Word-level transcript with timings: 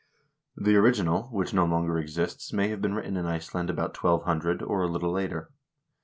The 0.57 0.75
original, 0.77 1.25
which 1.29 1.53
no 1.53 1.63
longer 1.63 1.99
exists, 1.99 2.51
may 2.51 2.69
have 2.69 2.81
been 2.81 2.95
written 2.95 3.17
in 3.17 3.27
Iceland 3.27 3.69
about 3.69 3.95
1200 3.95 4.63
or 4.63 4.81
a 4.81 4.87
little 4.87 5.11
later. 5.11 5.51